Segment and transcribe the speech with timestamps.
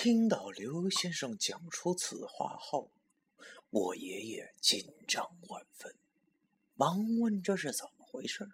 [0.00, 2.92] 听到刘先生讲出此话后，
[3.68, 5.92] 我爷爷紧张万分，
[6.76, 8.48] 忙问这是怎么回事。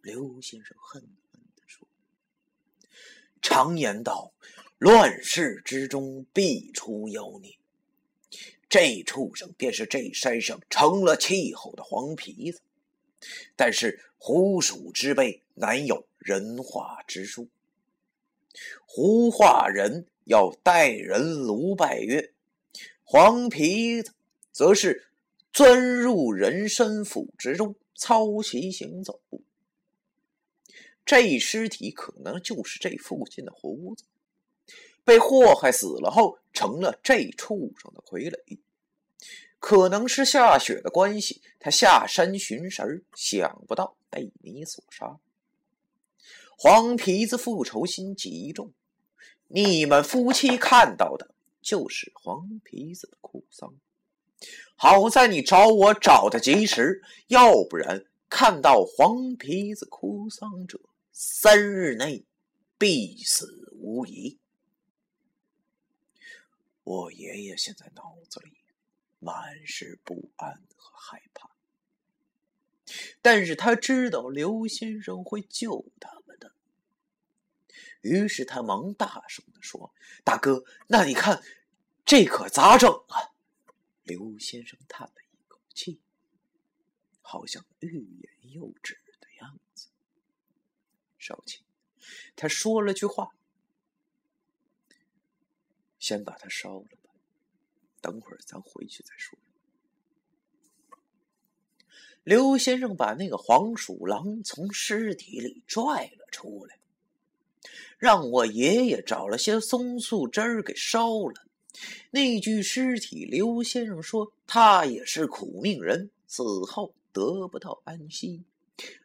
[0.00, 1.86] 刘先生恨恨地说
[3.42, 4.32] ：“常言道，
[4.78, 7.58] 乱世之中必出妖孽。
[8.70, 12.62] 这畜生便是这山上成了气候的黄皮子。
[13.54, 17.50] 但是狐鼠之辈难有人化之术，
[18.86, 22.32] 狐化人。”要带人卢拜月，
[23.02, 24.12] 黄皮子
[24.52, 25.08] 则是
[25.52, 29.20] 钻入人身府之中，操其行走。
[31.04, 34.04] 这尸体可能就是这附近的胡子，
[35.04, 38.58] 被祸害死了后成了这畜生的傀儡。
[39.58, 45.18] 可能是下雪的关系，他下山寻食，想不到被你所杀。
[46.56, 48.72] 黄皮子复仇心极重。
[49.54, 53.74] 你们夫妻看到的就是黄皮子的哭丧，
[54.76, 60.80] 好在你找我找的及时，要不然看到黄皮子哭丧者，
[61.12, 62.24] 三日内
[62.78, 64.38] 必死无疑。
[66.82, 68.52] 我爷爷现在脑子里
[69.18, 71.50] 满是不安和害怕，
[73.20, 76.21] 但是他知道刘先生会救他。
[78.00, 81.42] 于是他忙大声的说：“大哥，那你看，
[82.04, 83.32] 这可咋整啊？”
[84.04, 86.00] 刘先生叹了一口气，
[87.20, 89.88] 好像欲言又止的样子。
[91.18, 91.64] 少卿，
[92.34, 93.30] 他说了句话
[96.00, 97.10] ：“先把它烧了吧，
[98.00, 99.38] 等会儿咱回去再说。”
[102.24, 106.78] 刘先生把那个黄鼠狼从尸体里拽了出来。
[108.02, 111.46] 让我爷爷找了些松树枝儿给烧了。
[112.10, 118.42] 那具尸体，刘先生说他也是苦命人，死后得不到安息，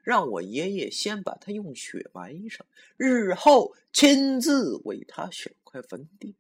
[0.02, 2.66] 让我爷爷先把他用雪埋上，
[2.98, 6.34] 日后亲自为他选块坟地。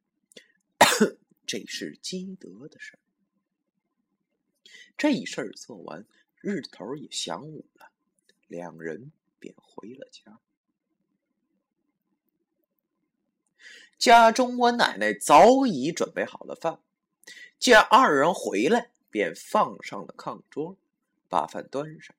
[1.46, 3.00] 这是积德的事儿。
[4.97, 6.03] 这事儿做完，
[6.41, 7.91] 日头也晌午了，
[8.47, 10.40] 两人便回了家。
[13.97, 16.79] 家中，我奶奶早已准备好了饭。
[17.59, 20.78] 见二人回来，便放上了炕桌，
[21.28, 22.16] 把饭端上，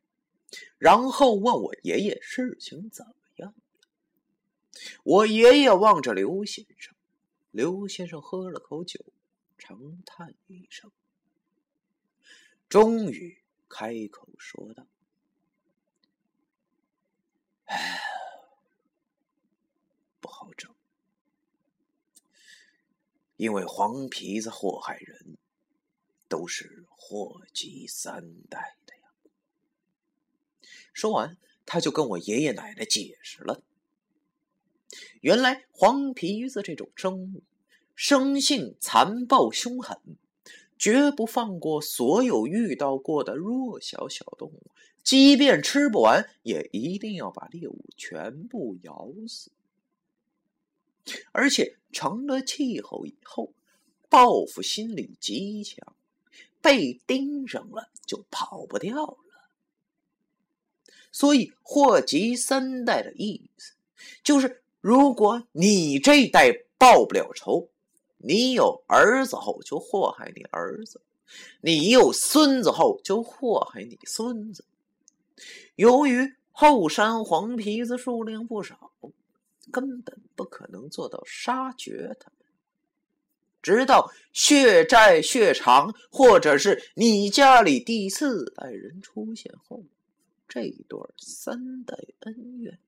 [0.79, 3.55] 然后问我爷爷事情怎么样
[5.05, 6.95] 我爷爷望着刘先生，
[7.53, 9.05] 刘先生喝了口酒，
[9.57, 10.91] 长叹一声，
[12.69, 13.39] 终于
[13.69, 14.87] 开口说道
[17.67, 18.01] ：“哎，
[20.21, 20.75] 不好整。”
[23.39, 25.39] 因为黄皮子祸害人，
[26.29, 29.03] 都是祸及三代的呀。
[30.93, 33.63] 说完，他就跟我爷爷奶奶解释了：
[35.21, 37.45] 原来黄皮子这种生物，
[37.95, 39.97] 生性残暴凶狠，
[40.77, 44.73] 绝不放过所有遇到过的弱小小动物，
[45.05, 49.53] 即便吃不完，也一定要把猎物全部咬死。
[51.39, 53.53] 而且成了气候以后，
[54.09, 55.95] 报复心理极强，
[56.61, 59.19] 被盯上了就跑不掉了。
[61.13, 63.75] 所以祸及三代的意思，
[64.25, 67.69] 就是如果你这代报不了仇，
[68.17, 71.01] 你有儿子后就祸害你儿子，
[71.61, 74.65] 你有孙子后就祸害你孙子。
[75.77, 78.91] 由于后山黄皮子数量不少。
[79.71, 82.47] 根本不可能做到杀绝他们，
[83.63, 89.85] 直到血债血偿，或者是你家里第四代人出现后，
[90.49, 92.79] 这一段三代恩怨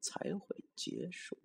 [0.00, 1.36] 才会结束。